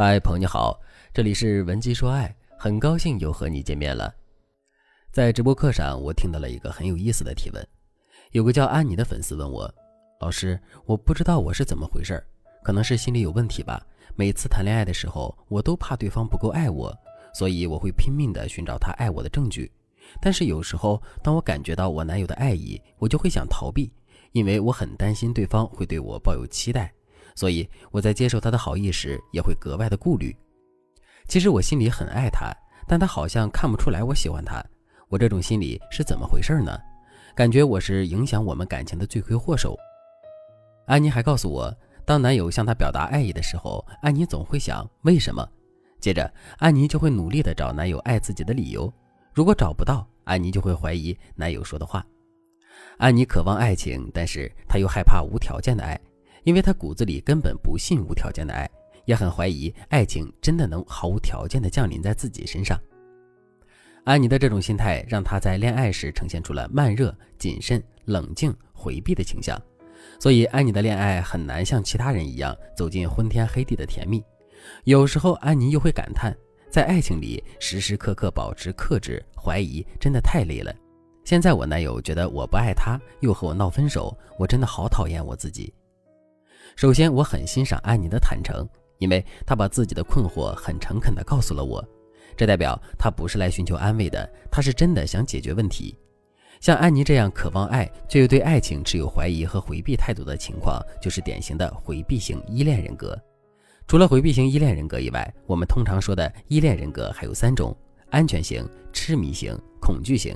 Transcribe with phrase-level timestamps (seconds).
[0.00, 0.80] 嗨，朋友你好，
[1.12, 4.14] 这里是文姬说爱，很高兴又和你见面了。
[5.10, 7.68] 在直播课上，我听到了一个很有意思的提问，
[8.30, 9.68] 有个叫安妮的粉丝问我
[10.22, 10.56] ：“老师，
[10.86, 12.24] 我不知道我是怎么回事，
[12.62, 13.84] 可能是心理有问题吧。
[14.14, 16.96] 每次谈恋爱的时候，我都怕对方不够爱我，
[17.34, 19.68] 所以我会拼命的寻找他爱我的证据。
[20.20, 23.92] 但是有时候，当我感觉到我男友的爱意，我就会想逃避，
[24.30, 26.92] 因为我很担心对方会对我抱有期待。”
[27.38, 30.36] 所以我在接受他的好意时，也会格外的顾虑。
[31.28, 32.52] 其实我心里很爱他，
[32.88, 34.60] 但他好像看不出来我喜欢他。
[35.08, 36.76] 我这种心理是怎么回事呢？
[37.36, 39.78] 感觉我是影响我们感情的罪魁祸首。
[40.86, 41.72] 安妮还告诉我，
[42.04, 45.48] 当男友向她表达爱意的时候，安妮总会想为什么。
[46.00, 48.92] 接着，安妮就会努力的找男友爱自己的理由。
[49.32, 52.04] 如果找不到，安妮就会怀疑男友说的话。
[52.96, 55.96] 安妮渴望爱情，但是她又害怕无条件的爱。
[56.44, 58.68] 因为他骨子里根本不信无条件的爱，
[59.04, 62.78] 也很怀疑爱情真的能毫无条件的降临在自己身上。
[64.04, 69.60] 安妮的这种心态让她在恋爱时呈现出了慢热、谨慎、冷静、回避的倾向，
[70.18, 74.24] 所以安妮的恋爱很难像其他人一样走进昏天黑地的甜蜜。
[74.84, 76.34] 有时候安妮又会感叹，
[76.70, 80.74] 在爱情里时时刻刻保持克制、怀疑，真的太累了。
[81.24, 85.72] 现在我男友觉得我不爱他，又和我闹分手，我真的好讨厌我自己。
[86.78, 88.64] 首先，我很欣赏安妮的坦诚，
[88.98, 91.84] 因为她把自己的困惑很诚恳地告诉了我，
[92.36, 95.98] 这代表她不是来寻求安慰的，她是真的想解决问题。
[96.60, 103.20] 像安妮这样渴望爱却又对爱情持有怀疑和回避态度的情况，就是典型的回避型依恋人格。
[103.88, 107.76] 除了回避型依恋人格以外，我们通常说的依恋人格还有三种：
[108.10, 110.32] 安全型、痴迷型、恐惧型。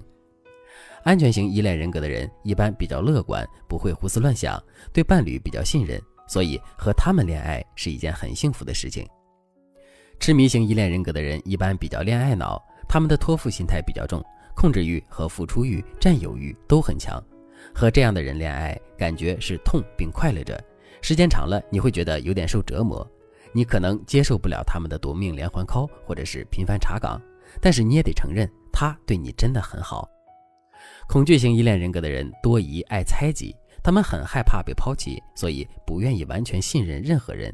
[1.05, 4.61] 安全型依恋人格的人一般比较乐观，不会胡思乱想，
[4.93, 6.03] 对伴侣比较信任。
[6.33, 9.07] 所以和他们恋爱是一件很幸福的事情。
[10.19, 14.25] 痴迷型依恋人格的人一般比较恋爱脑，他们的托付心态比较重，
[14.57, 17.23] 控制欲和付出欲、占有欲都很强。
[17.75, 20.59] 和这样的人恋爱，感觉是痛并快乐着。
[21.03, 23.07] 时间长了，你会觉得有点受折磨。
[23.53, 27.21] 你可能接受不了他们的夺命连环 call 或者是频繁查岗，
[27.61, 30.09] 但是你也得承认，他对你真的很好。
[31.07, 33.55] 恐惧型依恋人格的人多疑、爱猜忌。
[33.83, 37.53] 他们很害怕被抛弃，所以不愿意完全信任任何人，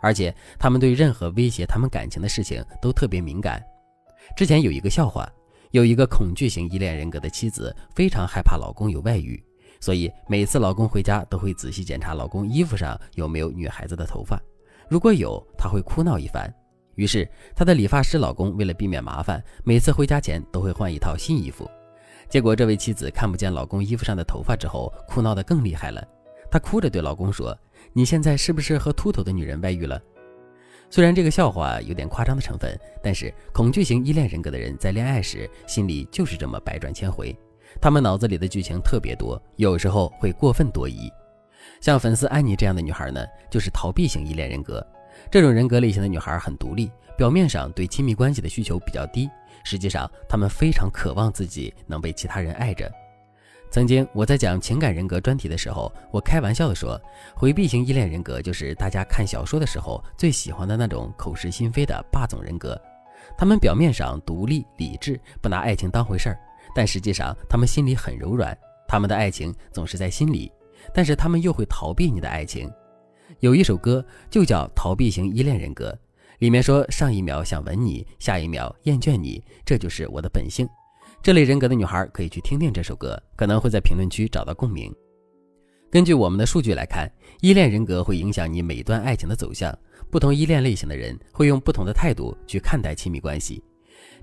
[0.00, 3.62] 而且他们对任何威胁他们感情的事情都特别敏感。
[4.36, 5.30] 之前有一个笑话，
[5.72, 9.42] 有一个恐惧型依恋人格的妻子非常害怕老公有外遇，
[9.80, 14.40] 所以每次老公回家都会仔细检查老公衣服上有没有女孩子的头发，
[14.88, 16.52] 如果有，她会哭闹一番。
[16.94, 21.70] 于是她的理发师老公为了避免麻烦，每次回家前都会换一套新衣服。
[22.28, 26.06] 结果，这位妻子看不见老公衣服上的头发之后，哭闹得更厉害了。
[26.50, 27.56] 她哭着对老公说
[27.92, 30.00] ：“你现在是不是和秃头的女人外遇了？”
[30.90, 37.36] 虽然这个笑话有点夸张的成分，但是恐惧型依恋人格的人在恋爱时心里就是这么百转千回，
[37.80, 41.10] 他们脑子里的剧情特别多，有时候会过分多疑。
[41.80, 44.84] 像粉丝安妮这样的女孩呢，就是逃避型依恋人格。
[45.30, 49.28] 这种人格类型的女孩很独立，表面上对亲密关系的需求比较低。
[49.66, 52.88] 实际上，他们非常渴望自己能被其他人爱着。
[53.68, 56.98] 曾经我在讲情感人格专题的时候，我开玩笑的说，
[57.34, 62.80] 回避型依恋人格就是大家看小说的时候最喜欢的那种口是心非的霸总人格。
[63.36, 66.38] 他们表面上独立理智，不拿爱情当回事儿，
[66.72, 68.56] 但实际上他们心里很柔软。
[68.86, 70.52] 他们的爱情总是在心里，
[70.94, 72.72] 但是他们又会逃避你的爱情。
[73.40, 75.90] 有一首歌就叫《逃避型依恋人格》。
[76.38, 80.68] 里面说，上一秒想吻你，下一秒厌倦你，这就是我的本性。
[81.22, 84.94] 这类人格的女孩可以去听听这首歌，可能会在评论区找到共鸣。
[85.90, 87.10] 根据我们的数据来看，
[87.40, 89.76] 依恋人格会影响你每段爱情的走向。
[90.10, 93.62] 不同依恋类型的人会用不同的态度去看待亲密关系，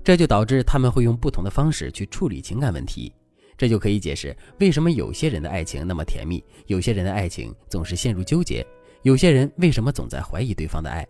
[0.02, 3.12] 这就导致他们会用不同的方式去处理情感问题。
[3.56, 8.66] 这就可以解释为什么有些人的爱情那么甜蜜，有些人的爱情总是陷入纠结，
[9.02, 11.06] 有些人为什么总在怀疑对方的爱。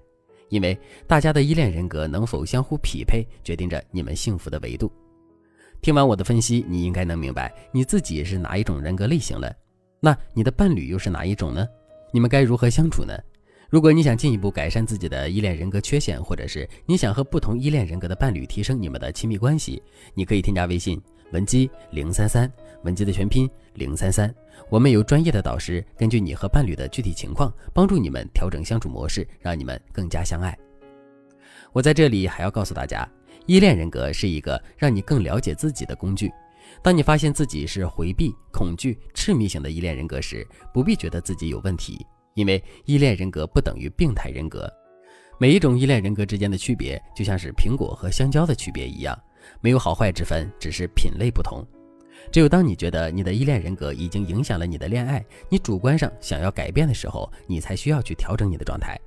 [0.55, 4.89] 因为大家的依恋人格能否相互匹配，决定着你们幸福的维度。
[5.83, 9.53] 听完我的分析，你应该能明白你自己是哪一种人格类型了。
[9.99, 11.67] 那你的伴侣又是哪一种呢？
[12.13, 13.13] 你们该如何相处呢？
[13.69, 19.83] 如果你想进一步改善自己的依恋人格缺陷，或者是你想和不同依恋人格的伴侣提升你们的亲密关系，
[20.15, 21.03] 你可以添加微信
[21.35, 22.49] 文姬零三三，
[22.85, 24.33] 文姬的全拼零三三。
[24.71, 30.57] 我们有专业的导师，根据你和伴侣的具体情况，帮助你们调整相处模式，让你们更加相爱。
[31.73, 33.05] 我在这里还要告诉大家，
[33.47, 36.31] 依恋人格是一个让你更了解自己的工具。
[36.81, 44.73] 当你发现自己是回避、恐惧、痴迷型的依恋人格时，不必觉得自己有问题，因为依恋人格不等于病态人格。
[45.37, 49.21] 每一种依恋人格之间的区别，就像是苹果和香蕉的区别一样，
[49.61, 51.65] 没有好坏之分，只是品类不同。
[52.33, 58.99] 只有当你觉得你的依恋人格已经影响了你的恋爱，你主观上想要改变的时候，你才需要去调整你的状态。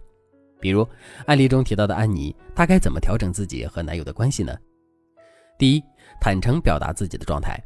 [0.60, 0.88] 比如
[1.26, 4.56] 案例中提到的安妮，她该怎么调整自己和男友的关系呢？
[5.58, 5.84] 第一，
[6.20, 7.60] 坦诚表达自己的状态。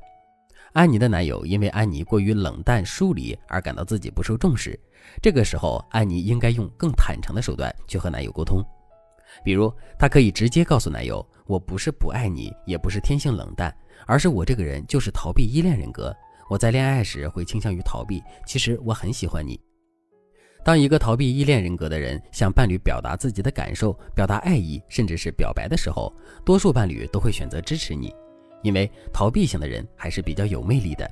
[0.74, 4.80] 安妮的男友因为安妮过于冷淡疏离而感到自己不受重视，
[5.22, 8.64] 这个时候安妮应该用更坦诚的手段去和男友沟通。
[9.44, 13.76] 比如，她可以直接告诉男友：“我不是不爱你，也不是天性冷淡，
[14.08, 16.16] 而是我这个人就是逃避依恋人格。
[16.50, 19.60] 我在恋爱时会倾向于逃避，其实我很喜欢你。”
[20.64, 26.14] 当一个逃避依恋人格的人向伴侣表达自己的感受、表达爱意，甚至是表白的时候，
[26.46, 28.16] 多数伴侣都会选择支持你，
[28.64, 31.10] 因为逃避型的人还是比较有魅力的。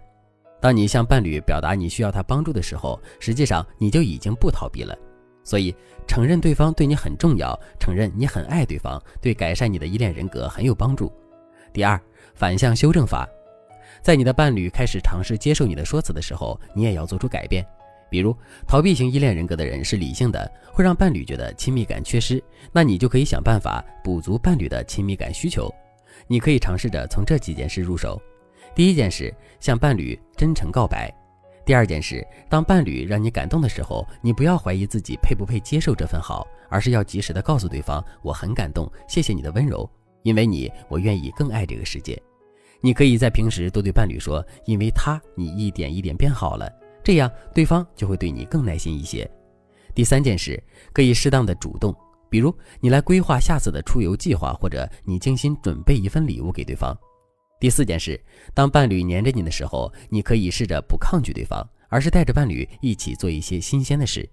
[0.62, 4.98] 当你向伴侣表达你需要他帮助的时候，实际上你就已经不逃避了。
[5.50, 5.76] 所以，
[6.08, 11.12] 承认对方对你很重要，承认你很爱对方，对改善你的依恋人格很有帮助。
[11.74, 12.00] 第二，
[12.36, 13.28] 反向修正法，
[14.00, 17.66] 在你的伴侣开始尝试接受你的说辞的时候，你也要做出改变。
[18.12, 18.36] 比如，
[18.68, 25.68] 逃避型依恋人格的人是理性的，会让伴侣觉得亲密感缺失，那你就可以想办法补足伴侣的亲密感需求。
[26.28, 28.22] 你可以尝试着从这几件事入手。
[28.76, 31.10] 第一件事，向伴侣真诚告白；
[31.70, 39.88] 第二件事，当伴侣让你感动的时候，你不要怀疑自己配不配接受这份好，而是要及时的告诉对方：“我很感动，谢谢你的温柔，
[40.24, 42.20] 因为你，我愿意更爱这个世界。”
[42.82, 46.68] 你可以在平时多对伴侣说：“因为他，你一点一点变好了。”
[47.06, 49.30] 这样，对方就会对你更耐心一些。
[49.94, 50.60] 第三件事，
[50.92, 51.96] 可以适当的主动，
[52.32, 56.98] 比如你来规划下次的出游计划，或者你精心准备一份礼物给对方。
[57.60, 58.18] 第四件事，
[58.54, 64.28] 当伴侣黏着你的时候，你可以试着不抗拒对方，而是带着伴侣一起做一些新鲜的事，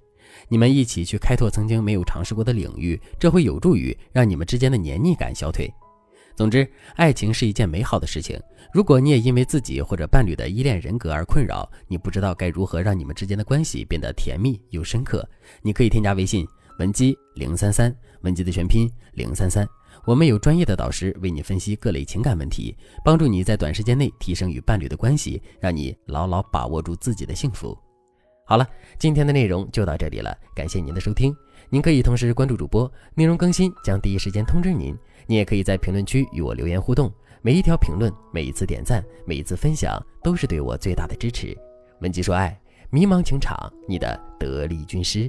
[0.48, 5.68] 你们一起去开拓曾经没有尝试过的领域，这会有助于让你们之间的黏腻感消退。
[6.36, 8.38] 总之，爱情是一件美好的事情。
[8.72, 15.28] 如果你也因为自己或者伴侣的依恋人格而困扰，你不知道该如何让你们之间的关系变得甜蜜又深刻，
[15.62, 16.46] 你可以添加微信
[16.78, 19.66] 文姬零三三，文姬的全拼零三三。
[20.04, 27.76] 我们有专业的导师为你分析各类情感问题，帮助你在短时间内提升与伴侣的关系，让你牢牢把握住自己的幸福。
[28.44, 28.68] 好了，
[28.98, 31.34] 今天的内容就到这里了，感谢您的收听。
[31.70, 34.96] 您可以同时关注主播，内容更新将第一时间通知您。
[35.26, 37.12] 你也可以在评论区与我留言互动，
[37.42, 41.56] 每一条评论、每一次点赞、每一次分享，都是对我最大的支持。
[42.00, 42.56] 文姬说爱，
[42.90, 43.56] 迷茫情场，
[43.88, 45.28] 你的得力军师。